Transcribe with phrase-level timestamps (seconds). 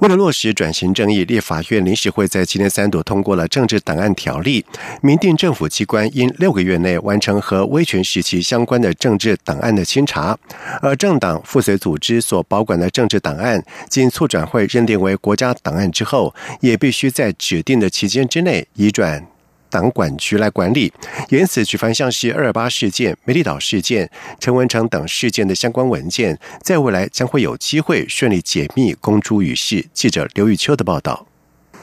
[0.00, 4.64] 为了落实转型正义，立法院临时会在今天三度通过了政治档案条例，
[5.00, 10.38] 明定政府机关应六个月内完成和威权时期相关的政治档案的清查，
[10.82, 19.26] 而政党附随组织所保管的政治档案，经促转会认定为国家档案之后，也必须在指定的期间之内移转。
[19.70, 20.92] 党管局来管理，
[21.28, 29.86] 因此举凡像是二二八事件、美丽岛事件、陈文成等事件的相关文件，在未来将会有机会顺利解密、公诸于世。
[29.92, 31.26] 记者刘玉秋的报道。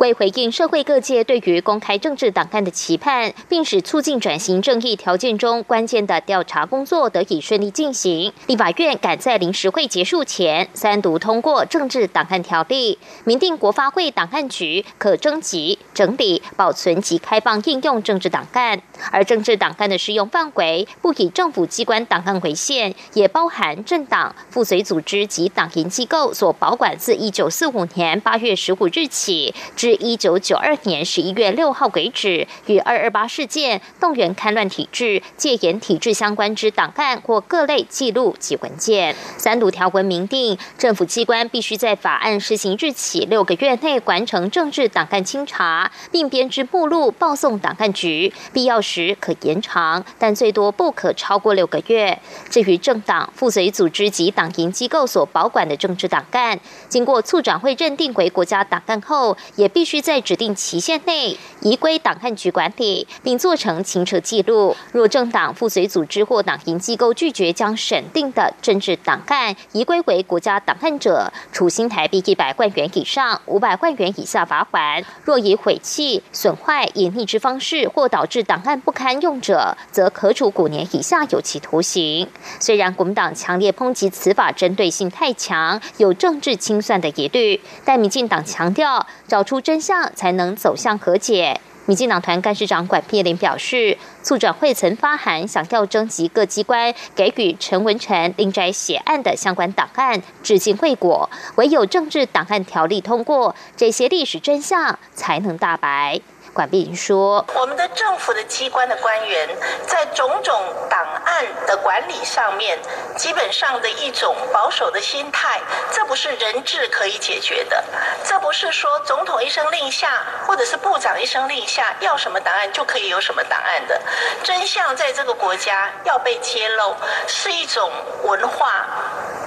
[0.03, 29.55] 为回应社会各界对于公开政治档案的期盼，并使促进转型正义条件中关键的调查工作得以顺利进行，立法院赶在临时会结束前三读通过政治档案条例，明定国发会档案局可征集、整理、保存及开放应用政治档案，而政治档案的适用范围不以政府机关档案为限，也包含政党、附随组织及党营机构所保管自一九四五年八月十五日起。
[29.77, 39.15] 至一九九二年十一月六号为止，与二二八事件、动员戡乱体制、戒严体制相关之档案或各类记录及文件。
[39.37, 52.19] 三读条文明定，政府机关必须在法案施行日起六个月内完成政治档案清查，并编制目录报送档案局，必要时可延长，但最多不可超过六个月。
[52.49, 64.73] 至于政党、附随组织及党营机构所保管的政治档案，经过促转会认定为国家档案后，也必必须在指定期限内移归档案局管理，并做成清澈记录。
[64.93, 82.29] 若政党、附随组织或党营机构拒绝将审定的政治档案移归为国家档案者，处新台币一百万元以上五百万元以下罚款；若以毁弃、损坏、隐匿之方式或导致档案不堪用者，则可处五年以下有期徒刑。
[82.61, 89.63] 虽然国民党强烈抨击此法针对性太强，有政治清算的疑虑，但民进党强调找出。
[89.63, 91.61] 真相才能走向和解。
[91.85, 101.29] 民进党团干事长管碧林表示，促转会曾发函，想要征集各机关给予陈文成林宅血案的相关档案，至今未果。
[101.55, 106.21] 唯有政治档案条例通过，这些历史真相才能大白。
[106.53, 109.49] 管碧云说：“我们的政府的机关的官员
[109.87, 112.77] 在种种档案的管理上面，
[113.17, 115.59] 基本上的一种保守的心态，
[115.91, 117.83] 这不是人治可以解决的。
[118.23, 123.99] 这不是说总统一声令下，或者是部长一声令下，要什么档案就可以有什么档案的。
[124.43, 126.95] 真相在这个国家要被揭露，
[127.27, 127.91] 是一种
[128.23, 128.85] 文化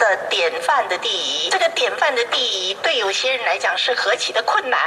[0.08, 1.50] 的典范的第一。
[1.50, 4.78] 这个典范的第一，对有些人来讲是何其的困难。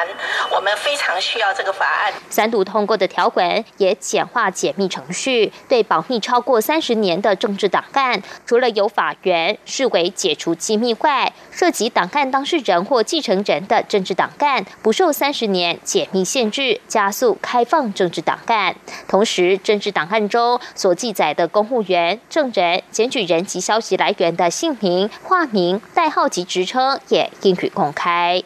[0.52, 18.76] 我们非常需要这个法案。”三读通过的条文也简化解密程序，对保密超过三十年的政治档案，除了由法院视为解除机密外，涉及档案当事人或继承人的政治档案不受三十年解密限制，加速开放政治档案。
[19.08, 28.42] 同时，政治档案中所记载的公务员、证人、检举人及消息来源的姓名、化名、代号及职称也应予公开。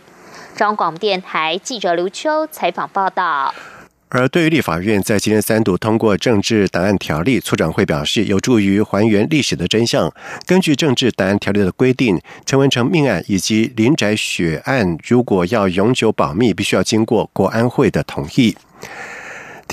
[0.56, 3.54] 中广电台记者刘秋采访报道。
[4.10, 10.14] 而对于立法院在今天三度通过政治档案条例，促转会表示有助于还原历史的真相。
[10.46, 18.56] 根据政治档案条例的规定，陈文成命案以及林宅血案，如果要永久保密，必须要经过国安会的同意。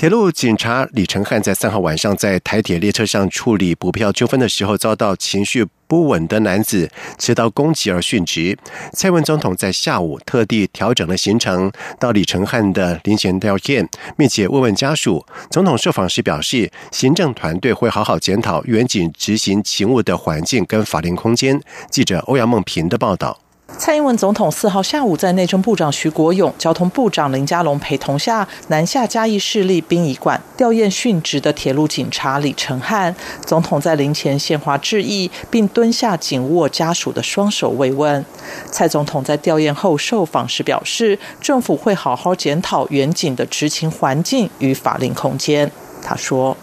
[0.01, 6.89] 铁路警察李成汉在三号晚上在台铁列车上处理补票纠纷的时候，遭到情绪不稳的男子
[7.19, 8.57] 持刀攻击而殉职。
[8.93, 15.23] 蔡文总统在下午特地调整了行程，到李成汉的临前吊唁，并且慰问家属。
[15.51, 21.61] 总统受访时表示，行政团队会好好检讨远景执行勤务的环境跟法令空间。
[21.91, 23.39] 记者欧阳梦平的报道。
[23.77, 33.15] 蔡英文总统四号下午在内政部长徐国勇、交通部长林佳龙陪同下，南下嘉义市立殡仪馆吊唁殉职的铁路警察李成汉。
[33.43, 38.23] 总统在灵前献花致意，并蹲下紧握家属的双手慰问。
[38.69, 45.71] 蔡总统在吊唁后受访时表示，政府会好好检讨远景的执勤环境与法令空间。
[46.03, 46.55] 他说：“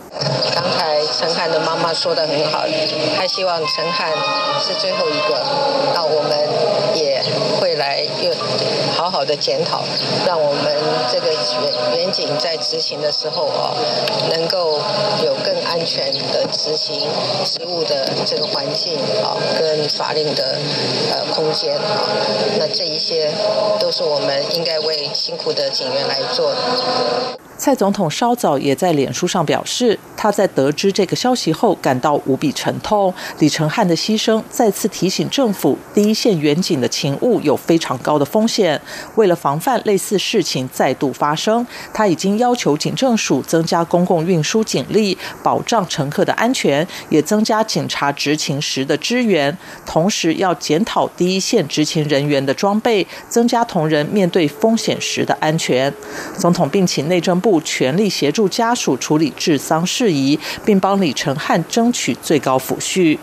[1.19, 2.65] 陈汉的妈妈说的很好，
[3.17, 4.12] 她希望陈汉
[4.61, 5.43] 是最后一个，
[5.93, 6.38] 那我们
[6.94, 7.20] 也
[7.61, 8.32] 会来又
[8.97, 9.82] 好好的检讨，
[10.25, 10.76] 让我们
[11.11, 13.75] 这个远远景在执行的时候啊，
[14.31, 14.79] 能够
[15.25, 17.09] 有更安全的执行
[17.44, 20.56] 职务的这个环境啊，跟法令的
[21.11, 22.06] 呃空间啊，
[22.61, 23.29] 那这一些
[23.81, 26.59] 都是我们应该为辛苦的警员来做的。
[27.58, 33.12] 蔡总统稍早也在脸书上表示，他在得知这个消息后感到无比沉痛。
[33.40, 38.81] 李承汉的牺牲再次提醒政府，第一线远景的勤务有非常高的风险。
[39.16, 49.56] 为了防范类似事情再度发生，他已经要求警政署增加公共运输警力，保障乘客的安全，也增加警察执勤时的支援。
[49.84, 55.93] 同时，要检讨第一线执勤人员的装备，增加同仁面对风险时的安全。
[56.37, 57.48] 总统并请内政部。
[57.61, 63.17] 全力协助家属处理治丧事宜，并帮李承汉争取最高抚恤。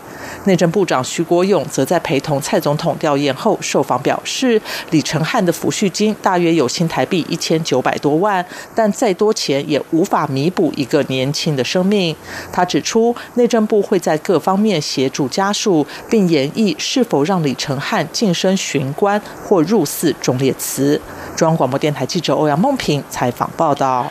[0.44, 8.44] 内政部长徐国勇则在陪同蔡总统吊唁后受访表示，李承汉的抚恤金大约有新台币一千九百多万，
[8.74, 12.14] 但再多钱也无法弥补一个年轻的生命。
[12.50, 21.00] 他指出，内政部会在各方面协助家属，并研议是否让李承汉晋升巡官或入祀忠烈祠。
[21.36, 24.10] 中央广播电台记者欧阳梦平采访报道。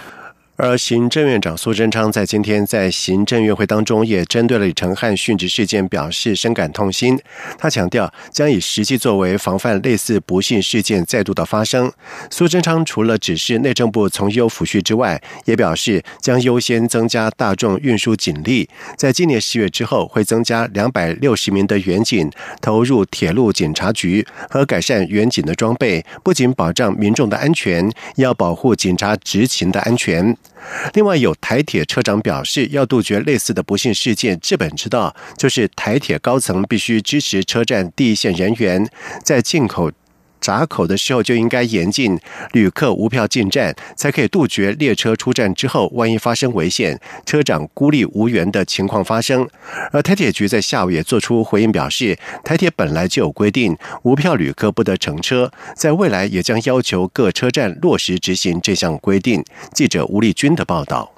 [0.57, 7.19] 而行政院长苏贞昌在今天在行政院会当中，也针对了李承汉殉职事件表示深感痛心。
[7.57, 11.91] 他强调，将以实际作为防范类似不幸事件再度的发生。
[12.31, 22.31] 苏贞昌除了指示内政部从优抚恤之外，也表示将优先增加大众运输警力，在今年十月之后，会增加两百六十名的远警
[22.61, 30.37] 投入铁路警察局和改善远警的装备，不仅保障民众的安全，要保护警察执勤的安全。
[30.93, 38.87] 另外，有台铁车长表示，要杜绝类似的不幸事件，治本之道就是台铁高层必须支持车站第一线人员
[39.23, 39.91] 在进口。
[40.45, 42.19] 闸口的时候就应该严禁
[42.51, 49.49] 旅客无票进站，才可以杜绝列车出站之后万一发生危险，车长孤立无援的情况发生。
[49.91, 59.43] 而台铁局在下午也做出回应，表示台铁本来就有规定，无票旅客不得乘车，在未来也将要求各车站落实执行这项规定。
[59.73, 61.11] 记者吴丽君的报道。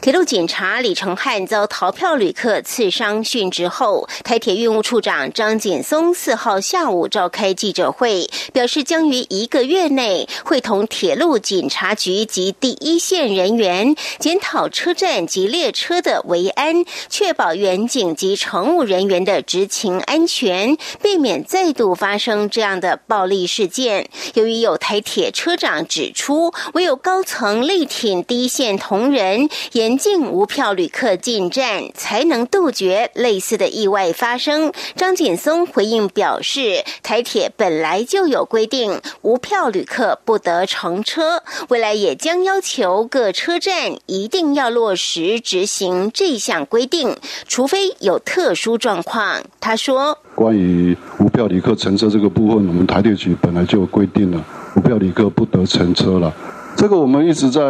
[0.00, 24.08] 铁路警察李成汉遭逃票旅客刺伤殉职后，台铁运务处长张锦松四号下午召开记者会，表示将于一个月内会同铁路警察局及第一线人员检讨车站及列车的维安，确保员警及乘务人员的执勤安全，避免再度发生这样的暴力事件。
[24.34, 29.48] 由于有台铁车长指出，唯有高层力挺第一线同仁。
[29.72, 34.72] 严禁无票旅客进站，才能杜绝类似的意外发生。
[34.94, 47.16] 张锦松回应表示，台铁本来就有规定，无票旅客不得乘车，未来也将要求各车站一定要落实执行这项规定，
[47.46, 49.42] 除非有特殊状况。
[49.60, 54.44] 他说：“关于无票旅客乘车这个部分，我们台铁局本来就有规定了，
[54.76, 56.32] 无票旅客不得乘车了。”
[56.76, 57.60] 这个我们一直在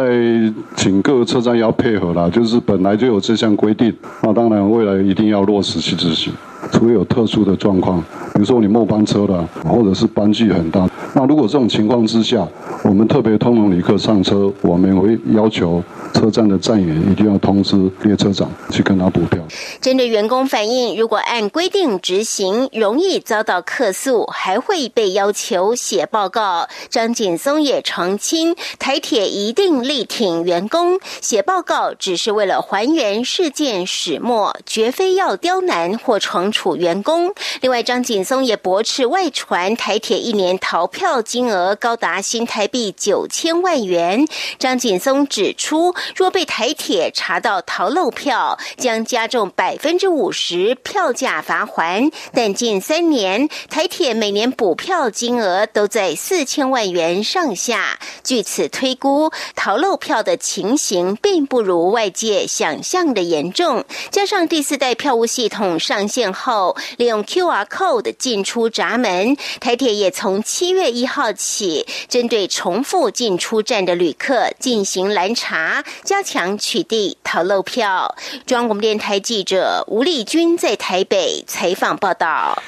[0.75, 6.33] 请各个车站要配合啦，就是本来就有这项规定，那当然未来一定要落实去执行。
[6.71, 7.99] 除非有特殊的状况，
[8.33, 12.47] 比如说你末班车了，或者是班距很大，那如果这种情况之下，
[12.83, 15.83] 我们特别通融旅客上车，我们会要求
[16.13, 19.39] 车站的站员一定要通知列车长去跟他补票。
[19.81, 26.67] 针对员工反映，如果按规定执行，容易遭到客诉，还会被要求写报告。
[26.89, 36.52] 张锦松也澄清，台铁一定力挺员工，写报告只是为了还原事件始末，绝非要刁难或惩。
[36.53, 37.33] 处员工。
[37.59, 44.25] 另外，张锦松也驳斥外传台铁一年逃票金额高达新台币九千万元。
[44.59, 52.11] 张锦松指出，若被台铁查到逃漏票，将加重百分之五十票价罚还。
[52.33, 63.83] 但近三年台铁每年补票金额都在四千万元上下，据此推估，逃漏票的情形并不如外界想象的严重。
[64.11, 78.13] 加上第四代票务系统上线后，后利用 QR code 进出闸门，台铁也从七月一号起，针对重复进出站的旅客进行拦查，加强取缔逃漏票。
[78.45, 82.61] 中央广播电台记者吴丽君在台北采访报道。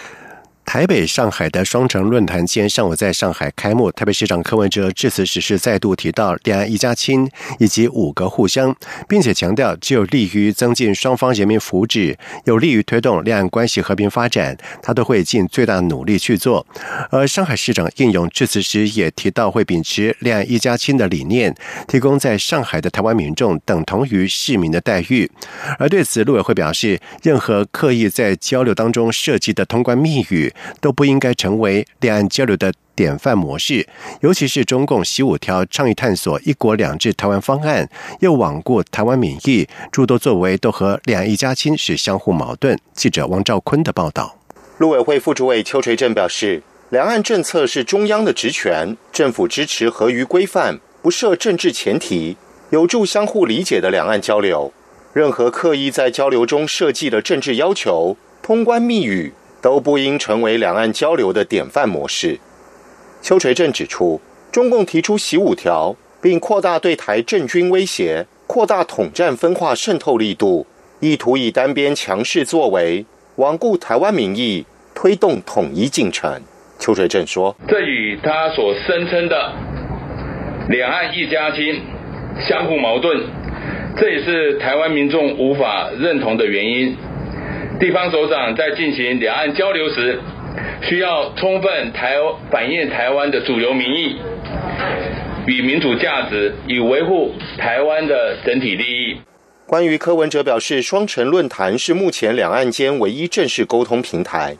[0.76, 3.90] 台北、上海的双城论坛今天上午在上海开幕。
[3.94, 8.76] 台北市长柯文哲致辞时是再度提到“两岸一家亲”以及“五个互相”，
[9.08, 16.68] 并且强调只有利于增进双方人民福祉，有利于推动两岸关系和平发展，他都会尽最大努力去做。
[17.10, 21.56] 而上海市长应勇致辞时也提到，会秉持“两岸一家亲”的理念，
[21.88, 25.32] 提供在上海的台湾民众等同于市民的待遇。
[25.80, 30.54] 而对此，陆委会表示，任何刻意在交流当中设计的通关密语。
[30.82, 33.88] 都不应该成为两岸交流的典范模式，
[34.22, 42.80] 尤其是中共习五条倡议探索“一国两制”台湾方案，又罔顾台湾民意，诸多作为都和“两岸一家亲”是相互矛盾。
[42.94, 44.38] 记者王兆坤的报道。
[44.78, 52.38] 陆委会副主委邱垂正表示，两岸政策是中央的职权，政府支持合于规范，不设政治前提，
[52.70, 54.72] 有助相互理解的两岸交流。
[55.14, 59.34] 任何刻意在交流中设计的政治要求、通关密语。
[59.66, 62.40] 都不应成为两岸交流的典范模式。
[63.24, 70.68] 邱垂正指出，中共提出“习五条”，并扩大对台政军威胁，扩大统战分化渗透力度，
[71.00, 73.04] 意图以单边强势作为
[73.38, 76.40] 罔顾台湾民意，推动统一进程。
[76.78, 79.52] 邱垂正说：“这与他所声称的
[80.70, 81.82] 两岸一家亲
[82.48, 83.20] 相互矛盾，
[83.98, 86.96] 这也是台湾民众无法认同的原因。”
[87.78, 90.20] 地方首长在进行两岸交流时，
[90.88, 92.16] 需要充分台
[92.50, 94.16] 反映台湾的主流民意
[95.46, 99.18] 与民主价值，以维护台湾的整体利益。
[99.68, 104.56] 关于柯文哲表示，双城论坛是目前两岸间唯一正式沟通平台。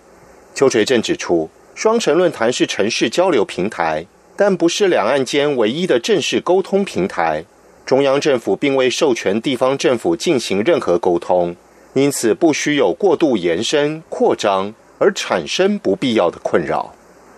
[0.54, 4.06] 邱垂正指出，双城论坛是城市交流平台，
[4.36, 7.46] 但不是两岸间唯一的正式沟通平台。
[7.86, 11.56] 中央政府并未授权地方政府进行任何沟通。
[11.96, 16.94] 因此，不需有过度延伸、扩张而产生不必要的困扰。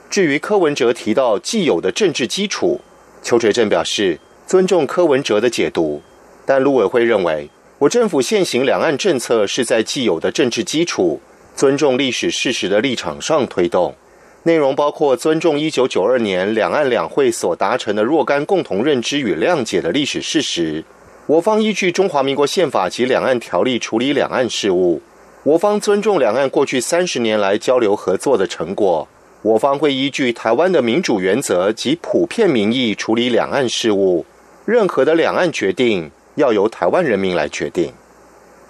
[0.10, 2.82] 至于柯文哲提到既有的政治基础，
[3.22, 6.02] 邱垂正表示尊重柯文哲的解读，
[6.44, 11.22] 但陆委会认为，我政府现行两岸政策是在既有的政治基础、
[11.56, 13.94] 尊重历史事实的立场上推动，
[14.42, 20.84] 内容包括尊重一九九二年两岸两会所达成的若干共同认知与谅解的历史事实。
[21.28, 25.02] 我方依据中华民国宪法及两岸条例处理两岸事务。
[25.44, 29.06] 我方尊重两岸过去三十年来交流合作的成果。
[29.42, 34.26] 我方会依据台湾的民主原则及普遍民意处理两岸事务。
[34.64, 37.92] 任何的两岸决定要由台湾人民来决定。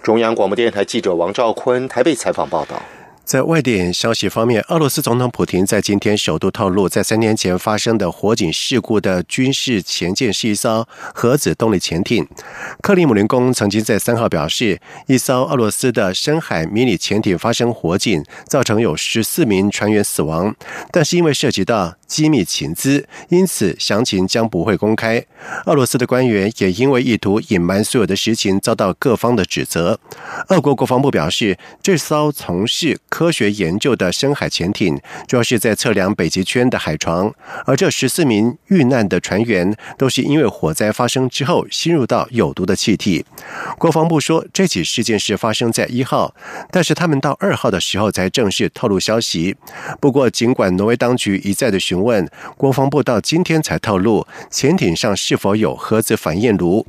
[0.01, 2.81] 中央广播电台记者王兆坤台北采访报道。
[3.27, 12.25] 在外电消息方面，俄罗斯总统普京在今天首度透露，在三年前发生的火警事故的军事前舰是一艘核子动力潜艇。
[12.81, 20.55] 克里姆林宫曾经在三号表示，一艘俄罗斯的深海迷你潜艇发生火警，造成有十四名船员死亡，
[20.93, 25.21] 但是因为涉及到机密情资，因此详情将不会公开。
[25.65, 29.99] 俄罗斯的官员也因为意图隐瞒所有的实情，遭到各方的指责。
[30.47, 34.95] 俄国国防部表示，这艘从事科学研究的深海潜艇，
[35.27, 37.33] 主要是在测量北极圈的海床，
[37.65, 43.25] 而这十四名遇难的船员都是因为火灾发生之后吸入到有毒的气体。
[43.79, 46.35] 国防部说，这起事件是发生在一号，
[46.69, 49.55] 但是他们到二号的时候才正式透露消息。
[49.99, 56.85] 不过，尽管挪威当局一再的询问，国防部到今天才透露潜艇上是否有核子反应炉。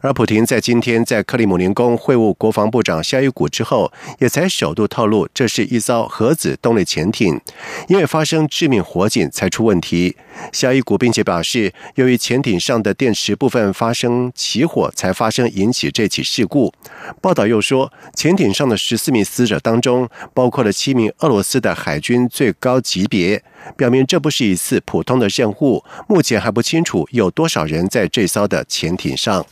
[0.00, 5.71] 而普廷在今天在克里姆林宫会晤国防部长肖伊古之后，也才首度透露这是。
[5.72, 7.40] 一艘核子动力潜艇
[7.88, 10.14] 因为发生致命火警才出问题。
[10.52, 16.72] 肖伊古并且表示，由于潜艇上的电池部分发生起火，才发生引起这起事故。
[17.20, 23.42] 报道又说，潜艇上的十四名死者当中，包括了七名俄罗斯的海军最高级别，
[23.76, 25.82] 表明这不是一次普通的任务。
[26.06, 29.46] 目前还不清楚有多少人在这艘的潜艇上。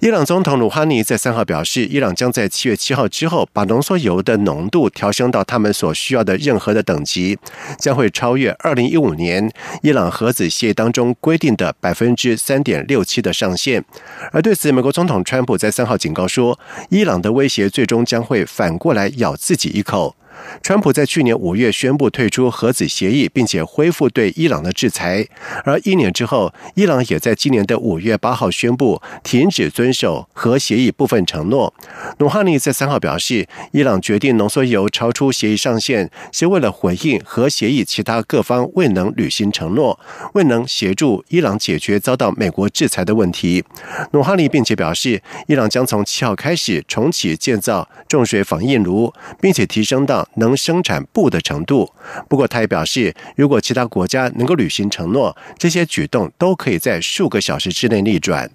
[0.00, 7.36] 伊朗总统鲁哈尼在三号表示，伊朗将在七月七号之后把浓缩铀的浓度调升到他们所需要的任何的等级，
[7.80, 9.50] 将会超越二零一五年
[9.82, 13.84] 伊朗核子协议当中规定的百分之三点六七的上限。
[14.30, 16.56] 而对此，美国总统川普在三号警告说，
[16.90, 20.14] 伊朗的威胁最终将会反过来咬自己一口。
[20.62, 25.26] 川普在去年五月宣布退出核子协议，并且恢复对伊朗的制裁。
[25.64, 31.72] 而一年之后，伊朗也在今年的五月八号宣布停止遵守核协议部分承诺。
[32.18, 39.98] 努哈尼在三号表示，伊朗决定浓缩铀超出协议上限，是为了回应核协议其他各方未能履行承诺，
[40.34, 43.64] 未能协助伊朗解决遭到美国制裁的问题。
[44.12, 50.27] 努哈尼并且表示，伊朗将从七号开始重启建造重水反应炉，并且提升到。
[50.34, 51.92] 能生产布的程度。
[52.28, 58.50] 不过，他也表示，如果其他国家能够履行承诺，这些举动都可以在数个小时之内逆转。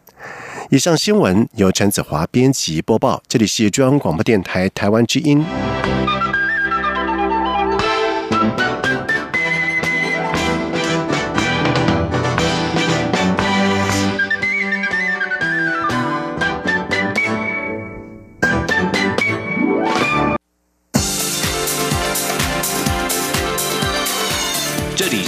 [0.70, 5.44] 以上新闻由陈子华编辑播报，这里是中央广播电台台湾之音。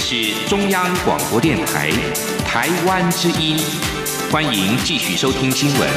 [0.08, 1.90] 是中央广播电台
[2.46, 3.58] 台湾之音。
[4.30, 5.90] 欢迎继续收听新闻。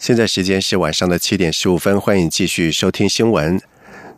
[0.00, 3.60] 现在时间是晚上的七点十五分，欢迎继续收听新闻。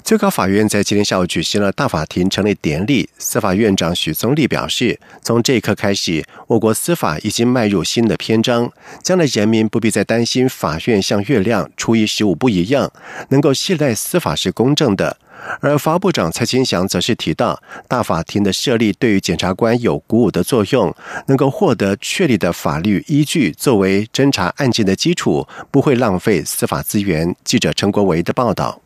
[0.04, 8.70] 最高法院在今天下午举行了大法庭成立典礼，司法院长许宗力表示，从这一刻开始，我国司法已经迈入新的篇章，
[9.02, 12.92] 将来人民不必再担心法院像月亮初一十五不一样，
[13.30, 15.16] 能够信赖司法是公正的。
[15.60, 20.94] 而法部长蔡清祥则是提到，大法庭的设立对于检察官有鼓舞的作用，
[21.26, 27.34] 能够获得确立的法律依据作为侦查案件的基础，不会浪费司法资源。
[27.44, 28.80] 记者陈国维的报道。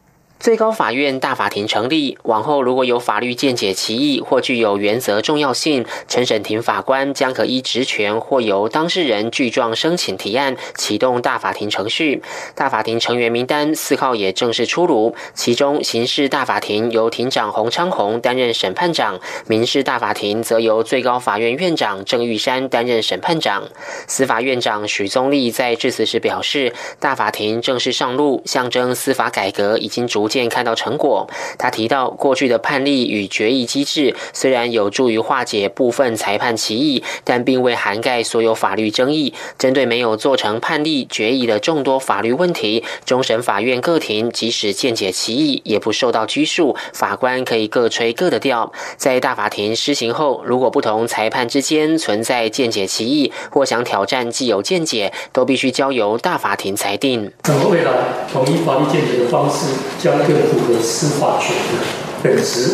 [0.44, 12.22] 最高法院大法庭成立，往后如果有法律见解歧义或具有原则重要性，陈审庭法官将可依职权或由当事人具状申请提案，启动大法庭程序。
[12.54, 23.66] 大法庭成员名单四号也正式出炉，其中刑事大法庭由庭长洪昌宏担任审判长，民事大法庭则由最高法院院长郑玉山担任审判长。
[24.06, 30.28] 司法院长许宗力在致辞时表示，大法庭正式上路，象征司法改革已经逐。
[30.34, 39.32] 见看到成果，他提到过去的判例与决议机制虽然有助于化解部分裁判歧义，但并未涵盖所有法律争议。
[39.56, 48.72] 针对没有做成判例决议的众多法律问题，终审法院各庭即使见解歧义，也不受到拘束，法官可以各吹各的调。
[48.96, 57.30] 在大法庭施行后，如果不同裁判之间存在见解歧义，或想挑战既有见解，都必须交由大法庭裁定。
[57.44, 57.92] 那么未来
[58.32, 59.66] 统一法律见解的方式
[60.02, 60.13] 将。
[60.18, 61.84] 更符合司法权的
[62.22, 62.70] 本质，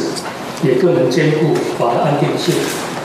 [0.63, 2.55] 也更能兼顾法的安定性，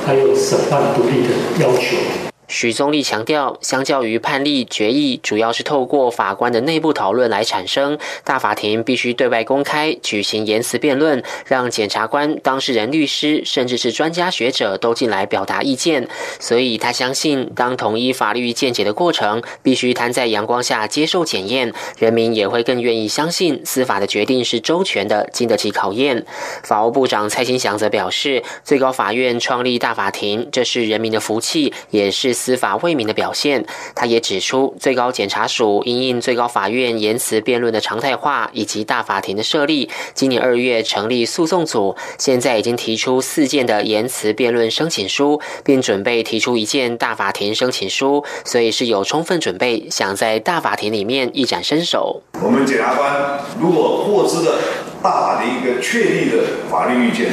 [0.06, 2.35] 还有审判独立的要求。
[2.55, 8.00] 许宗立强调，相较于判例决议，主要是透过法官的内部讨论来产生。
[8.24, 16.08] 大法庭必须对外公开举行言辞辩论，让检察官、当事人、律师，甚至是专家学者都进来表达意见。
[16.39, 26.25] 所以他相信，当统一法律见解的过程必须摊在阳光下接受检验，人民也会更愿意相信司法的决定是周全的，经得起考验。
[26.63, 32.44] 法务部长蔡清祥则表示，最高法院创立大法庭，这是人民的福气，也是。
[32.45, 52.21] 司法为民的表现，他也指出，最高检察署因应最高法院言辞辩论的常态化，以及大法庭的设立，今年二月成立诉讼组，现在已经提出四件的言辞辩论申请书，并准备提出一件大法庭申请书，所以是有充分准备，想在大法庭里面一展身手。
[52.43, 54.60] 我们检察官如果获知的
[55.01, 57.31] 大法庭一个确立的法律意见，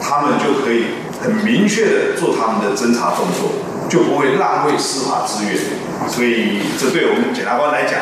[0.00, 0.84] 他们就可以
[1.20, 3.50] 很明确的做他们的侦查动作。
[3.94, 5.56] 就不会浪费司法资源，
[6.08, 8.00] 所以这对我们检察官来讲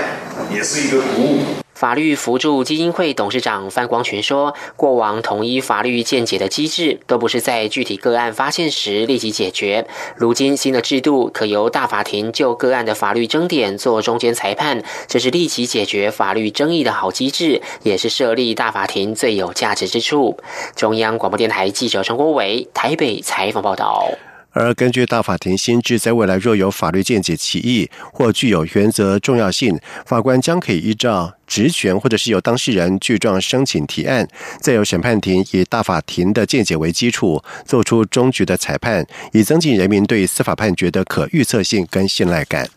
[0.50, 1.40] 也是一个鼓舞。
[1.74, 9.86] 法律扶助基金会董事长范光群说：“过往统一法律见解的机制，都不是在具体个案发现时立即解决。
[10.16, 20.38] 如今新的制度，可由大法庭就个案的法律争点做中间裁判，这是立即解决法律争议的好机制，也是设立大法庭最有价值之处。”
[20.74, 24.08] 中央广播电台记者陈国伟台北采访报道。
[24.52, 34.28] 而根据大法庭新制，在未来若有法律见解歧义或具有原则重要性，法官将可以依照职权或者是由当事人具状申请提案，
[34.60, 42.68] 再由审判庭以大法庭的见解为基础，做出终局的裁判，以增进人民对司法判决的可预测性跟信赖感。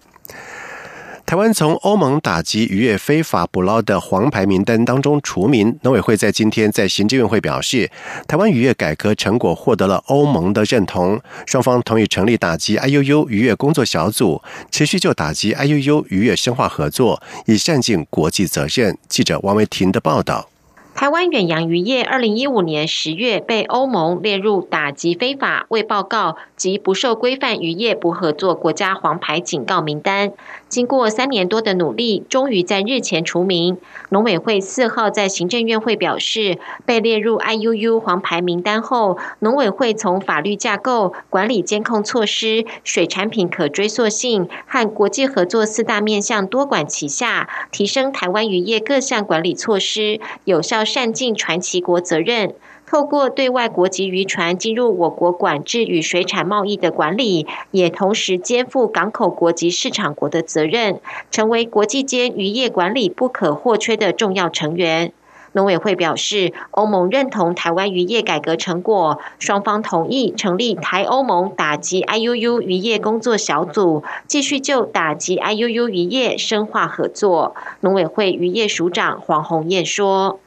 [1.25, 7.89] 台湾从欧盟打击渔业非法捕捞的黄牌名单当中除名，农委会在今天在行政院会表示，
[8.27, 18.95] 台湾渔业改革成果获得了欧盟的认同，双方同意成立打击 IUU 渔业工作小组，持续就打击 IUU 渔业深化合作，以善尽国际责任。
[19.09, 20.49] 记者王维婷的报道。
[20.93, 30.31] 台湾远洋渔业二零一五年十月被欧盟列入打击非法未报告及不受规范渔业不合作国家黄牌警告名单。
[30.75, 33.77] 经过三年多的努力，终于在日前除名。
[34.09, 52.53] 农委会四号在行政院会表示，被列入 IUU 黄牌名单后，农委会从法律架构、管理监控措施、水产品可追溯性和国际合作四大面向多管齐下，提升台湾渔业各项管理措施，有效善尽传奇国责任。
[52.87, 60.99] 透过对外国籍渔船进入我国管制与水产贸易的管理，也同时肩负港口国籍市场国的责任，
[61.31, 65.11] 成为国际间渔业管理不可或缺的重要成员。
[65.53, 77.55] 农委会表示，欧盟认同台湾渔业改革成果，双方同意成立台欧盟打击 IUU 渔业工作小组，继续就打击 IUU 渔业深化合作。
[77.79, 80.39] 农委会渔业署长黄宏燕说。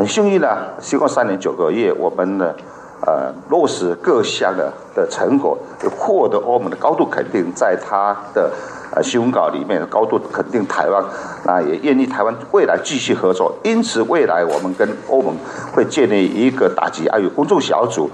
[0.00, 2.54] 很幸运呢，经过三年九个月，我们呢，
[3.06, 5.58] 呃，落实各项的的成果，
[5.94, 8.50] 获得欧盟的高度肯定，在他的
[8.96, 11.04] 呃新闻稿里面高度肯定台湾，
[11.44, 13.54] 那也愿意台湾未来继续合作。
[13.62, 15.36] 因此，未来我们跟欧盟
[15.74, 18.10] 会建立一个打击爱与公众小组，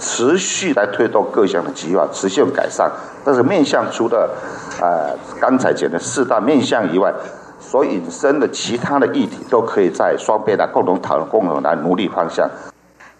[0.00, 2.90] 持续来推动各项的计划，持续改善。
[3.24, 4.28] 但是面向除了
[4.80, 7.14] 呃刚才讲的四大面向以外。
[7.70, 12.50] 所引申的其他的议题，都可以在双边来共同讨论、共同来努力方向。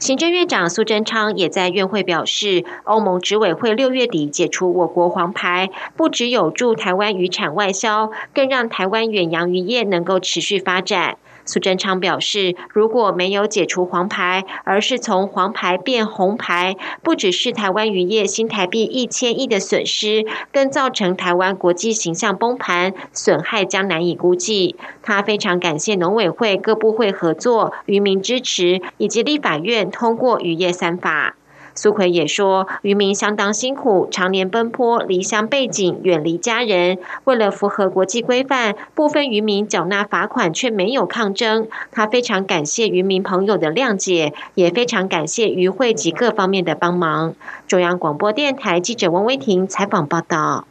[0.00, 11.18] 行政院长苏贞昌也在院会表示，欧盟执委会六月底解除我国黄牌，不只有助台湾渔产外销，更让台湾远洋渔业能够持续发展。
[11.50, 24.76] 苏贞昌表示，如果没有解除黄牌，而是从黄牌变红牌，不只是台湾渔业新台币一千亿的损失，更造成台湾国际形象崩盘，损害将难以估计。
[25.02, 31.34] 他非常感谢农委会各部会合作、渔民支持，以及立法院通过渔业三法。
[31.82, 36.98] 苏奎也说，渔民相当辛苦，常年奔波，离乡背井，远离家人。
[37.24, 41.66] 为了符合国际规范，部分渔民缴纳罚款却没有抗争。
[41.90, 47.34] 他非常感谢渔民朋友的谅解，也非常感谢渔会及各方面的帮忙。
[47.66, 50.66] 中央广播电台记者王威婷采访报道。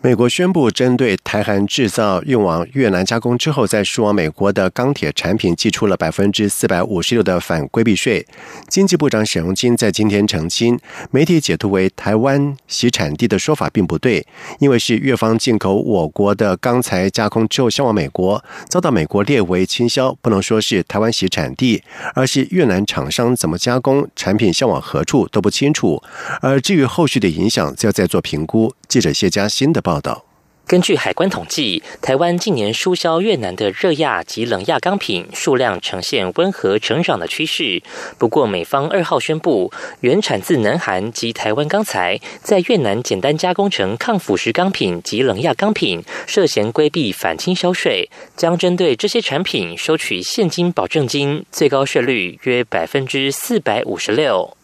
[0.00, 8.24] 美国宣布，针对台韩制造运往越南加工之后再输往美国的钢铁产品，寄出了百分之四百五十六的反规避税。
[8.68, 10.78] 经济部长沈荣金在今天澄清，
[11.10, 14.24] 媒体解读为台湾洗产地的说法并不对，
[14.60, 21.82] 因为是越方进口我国的钢材加工之后销往美国，遭到美国列为倾销，不能说是台湾洗产地，
[22.14, 26.00] 而是越南厂商怎么加工产品销往何处都不清楚。
[26.40, 28.72] 而至于后续的影响，就要再做评估。
[28.86, 29.82] 记者谢佳欣的。
[29.88, 30.22] 报道。
[30.66, 37.82] 根据海关统计，台湾近年输销越南的热轧及冷轧钢品数量呈现温和成长的趋势。
[38.18, 54.57] 不过，美方二号宣布，原产自南韩及台湾钢材在越南简单加工成抗腐蚀钢品及冷轧钢品，涉嫌规避反倾销税，将针对这些产品收取现金保证金，最高税率约百分之四百五十六。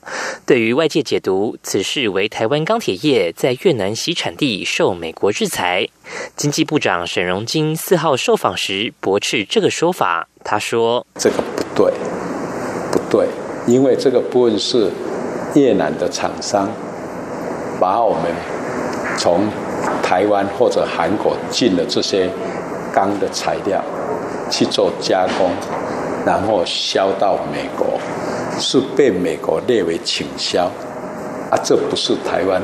[0.47, 5.89] 对于外界解读此事为台湾钢铁业在越南洗产地受美国制裁，
[6.37, 10.29] 经济部长沈荣金四号受访时驳斥这个说法。
[10.45, 11.93] 他说：“这个不对，
[12.93, 13.27] 不对，
[13.67, 14.91] 因为这个部分是
[15.55, 16.69] 越南的厂商
[17.81, 18.31] 把我们
[19.17, 19.49] 从
[20.03, 22.29] 台湾或者韩国进的这些
[22.93, 23.83] 钢的材料
[24.51, 25.51] 去做加工，
[26.27, 27.99] 然后销到美国。”
[28.59, 30.71] 是被美国列为倾销，
[31.51, 32.63] 啊，这不是台湾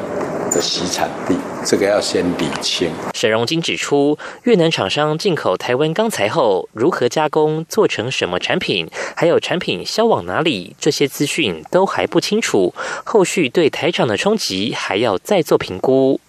[0.50, 2.90] 的洗产地，这个要先理清。
[3.14, 12.72] 沈荣金指出，越南厂商进口台湾钢材后，如何加工做成什么产品，还有产品销往哪里，这些资讯都还不清楚，
[13.04, 16.20] 后续对台厂的冲击还要再做评估。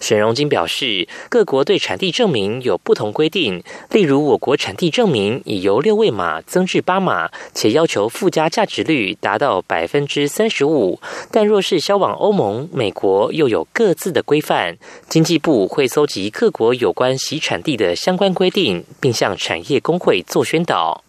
[0.00, 3.62] 沈荣金表示，各国对产地证明有不同规定。
[3.90, 11.00] 例如，我国产地证明已由六位码增至八码，且要求附加价值率达到百分之三十五。
[11.30, 14.76] 但若是销往欧盟、美国，又有各自的规范。
[15.08, 21.02] 经济部会搜集各国有关洗产地的相关规定，并向产业工会做宣导。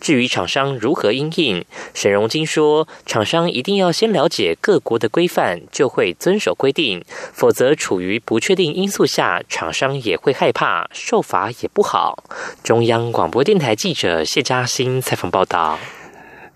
[0.00, 7.00] 至于厂商如何应应，沈荣金说，厂商一定要先了解各国的规范，就会遵守规定；
[7.32, 12.24] 否则处于不确定因素下，厂商也会害怕，受罚也不好。
[12.62, 15.78] 中央广播电台记者谢嘉欣采访报道。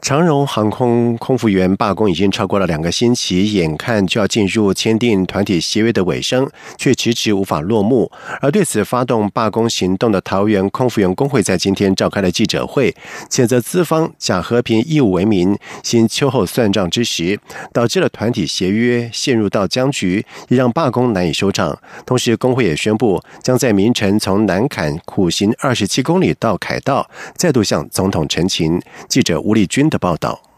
[0.00, 8.10] 长荣航空空服员罢工已经超过了两个星期，眼看就要进入签订团体协约的尾声，却迟迟无法落幕。
[8.40, 12.94] 而对此发动罢工行动的桃园空服员工会在今天召开了记者会，
[13.28, 17.38] 谴责资方假和平义务为名，行秋后算账之时，
[17.72, 21.78] 导致了团体协约陷入到僵局，也让罢工难以收场。
[22.06, 28.80] 同时，工会也宣布将在明晨从南坎苦行二十七公里到凯道，再度向总统陈情。
[29.06, 29.89] 记者吴立军。
[29.90, 30.49] 的报道。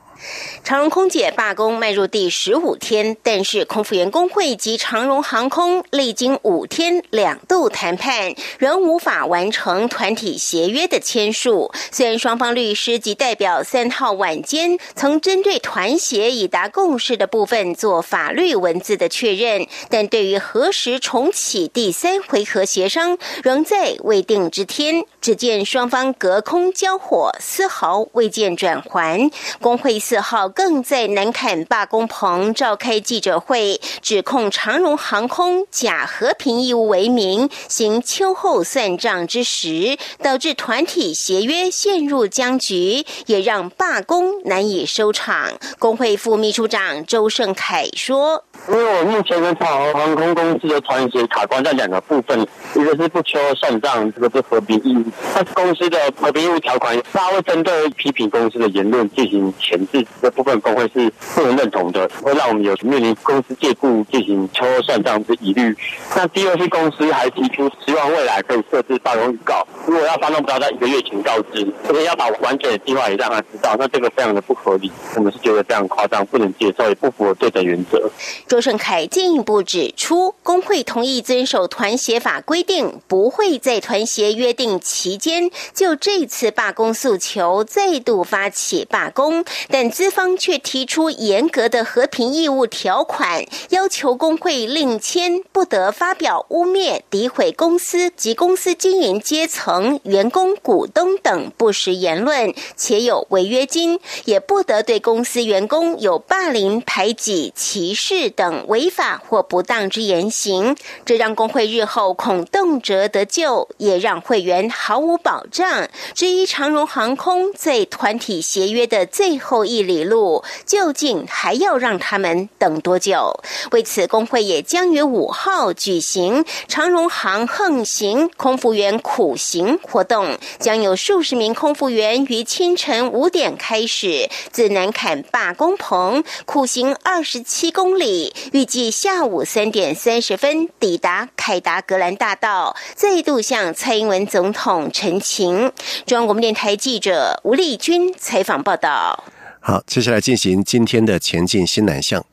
[0.63, 11.73] 长荣空姐罢工迈入第十五天，但是空服员工会及长荣航空历经五天两度谈判，仍无法完成团体协约的签署。
[11.91, 25.05] 虽然双方律师及代表三号晚间曾针对团协已达共识的部分做法律文字的确认，但对于何时重启第三回合协商，仍在未定之天。
[25.21, 29.33] 只见双方隔空交火，丝毫未见转圜。
[29.61, 30.03] 工会。
[30.13, 45.55] 四号更在南坎罢工棚召开记者会，指控长荣航空假和平义务为名行秋后算账之时，导致团体协约陷入僵局，也让罢工难以收场。
[45.79, 52.41] 工会副秘书长周胜凯说：“因为我目前跟长荣航空公司的团协卡关在两个部分，
[52.75, 55.05] 一个是不秋后算账，这个是和平义务。
[55.35, 65.77] 那公司的和平义务条款，大会针对批评公司的言论进行前置。”这部分工会是不能认同的，会让我们有面临公司借故进行秋后算账之疑虑。
[66.15, 73.75] 那第二是公司还提出希望未来可以设置罢工预告，如果要发动，不要在一个月前告知，这个要把完整的计划也让他知道。
[73.77, 78.09] 那这个非常的不合理，我们是觉得非常夸张，不能接受，也不符合对等原则。
[78.53, 89.91] 周胜凯进一步指出，工会同意遵守团协法规定，不会在团协约定期间就这次罢工诉求再度发起罢工，但。
[89.93, 110.75] 资方却提出严格的和平义务条款，要求工会另签不得发表污蔑、诋毁公司及公司经营阶层、员工、股东等不实言论，且有违约金；也不得对公司员工有霸凌、排挤、歧视等违法或不当之言行。
[111.05, 115.87] 这让工会日后恐动辄得咎，也让会员毫无保障。
[116.15, 119.83] 至于长荣航空在团体协约的最后一。
[119.83, 123.35] 里路究竟还要让他们等多久？
[123.73, 138.22] 为此，工会也将于五号举行长荣航横行空服员苦行活动，将有数十名空服员于清晨五点开始自南坎罢工棚苦行二十七公里，
[138.53, 145.73] 预计下午三点三十分抵达凯达格兰大道，再度向蔡英文总统陈情。
[146.05, 149.25] 中央广播电台记者吴丽君采访报道。
[149.61, 152.25] 好，接下来进行今天的前进新南向。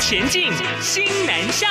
[0.00, 1.70] 前进新南向。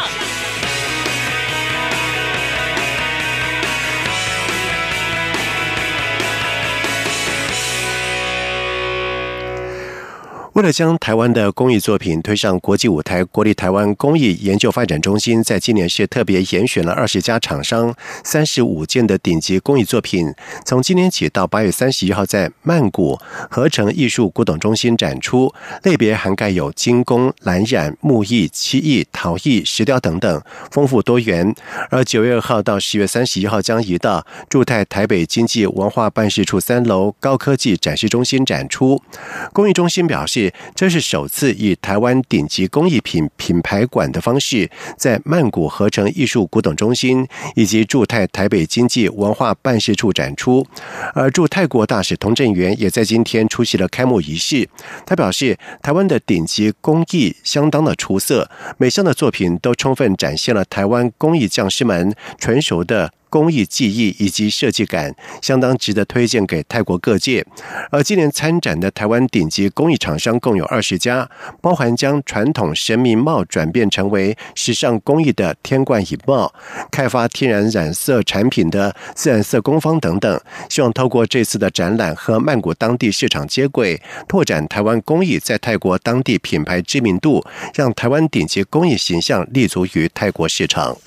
[10.57, 17.93] 为了将台湾的公益作品推上国际舞台，国立台湾公益研究发展中心在今年是特别严选了二十家厂商、
[18.23, 20.33] 三十五件的顶级公益作品，
[20.65, 23.19] 从今年起到八月三十一号在曼谷
[23.51, 30.41] 合成艺术古董中心展出，类别涵盖有金工、蓝染、木艺、漆艺、陶艺、石雕等等，
[30.71, 31.53] 丰富多元。
[31.91, 38.99] 而九月二号到十月三十一号将移到驻泰台北经济文化办事处三楼高科技展示中心展出。
[39.53, 40.46] 公益中心表示。
[40.75, 50.65] 这是首次以台湾顶级工艺品品牌馆的方式，在曼谷合成艺术古董中心以及驻泰台北经济文化办事处展出。
[51.13, 54.67] 而驻泰国大使童振源也在今天出席了开幕仪式。
[55.05, 63.11] 他表示，台湾的顶级工艺相当的出色，每项的作品都充分展现了台湾工艺匠师们纯熟的。
[63.37, 67.45] 工艺技艺以及设计感相当值得推荐给泰国各界。
[67.91, 71.29] 而今年参展的台湾顶级工艺厂商共有二十家，
[71.61, 76.51] 包含将传统神明帽转变成为时尚工艺的天冠以帽，
[76.89, 80.41] 开发天然染色产品的自然色工坊等等。
[80.67, 87.45] 希望透过这次的展览和曼谷当地市场接轨，拓展台湾工艺在泰国当地品牌知名度，
[87.75, 90.97] 让台湾顶级工艺形象立足于泰国市场。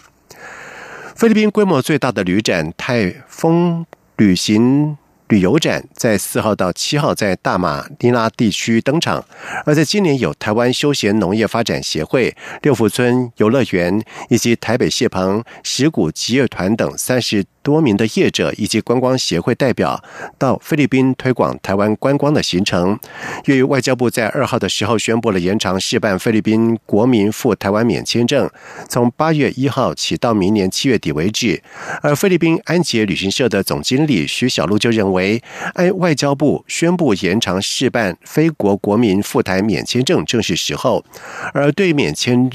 [1.20, 3.84] 菲律宾规模最大的旅展——泰丰
[4.16, 4.96] 旅行
[5.30, 9.24] 旅游展在四号到七号在大马尼拉地区登场，
[9.64, 17.44] 而在今年有台湾休闲农业发展协会、六福村游乐园以及台北谢鹏石鼓吉乐团等三十。
[17.62, 20.02] 多名的业者以及观光协会代表
[20.38, 22.98] 到菲律宾推广台湾观光的行程。
[23.44, 28.50] 由于外交部在二号的时候宣布了延长试办菲律宾国民赴台湾免签证，
[28.88, 31.62] 从八月一号起到明年七月底为止。
[32.00, 35.42] 而菲律宾安捷旅行社的总经理徐小璐就认为，为
[35.74, 41.04] 按外交部宣布延长试办非国国民赴台免签证正是时候。
[41.52, 42.50] 而对免签。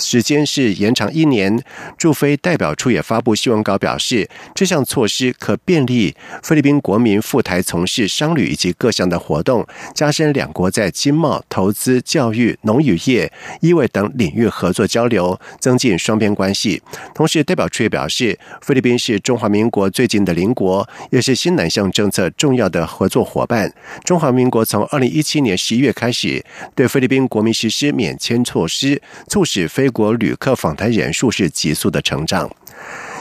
[0.00, 1.62] 时间是延长一年。
[1.98, 16.80] 驻菲代表处也发布新闻稿表示，这项措施可便利菲律宾国民赴台从事商旅以及各项的活动，加深两国在经贸、投资、教育、农渔业、医卫等领域合作交流，增进双边关系。
[17.14, 23.70] 同时，代表处也表示，菲律宾是中华民国最近的邻国，也是新南向政策重要的合作伙伴。
[24.04, 26.42] 中华民国从二零一七年十一月开始
[26.74, 29.89] 对菲律宾国民实施免签措施，促使菲。
[29.90, 32.50] 国旅客访谈人数是急速的成长。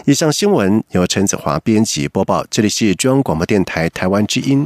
[0.05, 4.65] 以上新闻由陈子华编辑播报，这里是中央广播电台台湾之音。